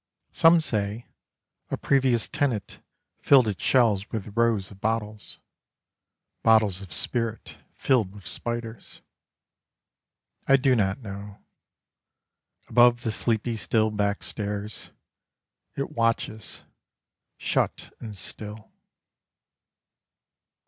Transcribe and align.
Some 0.31 0.59
say, 0.61 1.05
a 1.69 1.77
previous 1.77 2.27
tenant 2.27 2.79
Filled 3.19 3.47
its 3.47 3.63
shelves 3.63 4.09
with 4.11 4.35
rows 4.35 4.71
of 4.71 4.81
bottles, 4.81 5.37
Bottles 6.41 6.81
of 6.81 6.91
spirit, 6.91 7.59
filled 7.75 8.11
with 8.15 8.25
spiders. 8.25 9.03
I 10.47 10.57
do 10.57 10.75
not 10.75 11.01
know. 11.01 11.37
Above 12.67 13.03
the 13.03 13.11
sleepy 13.11 13.55
still 13.55 13.91
back 13.91 14.23
stairs, 14.23 14.89
It 15.75 15.91
watches, 15.91 16.63
shut 17.37 17.93
and 17.99 18.17
still. 18.17 18.71